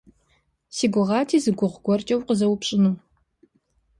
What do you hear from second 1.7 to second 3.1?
гуэркӀэ укъызэупщӀыну.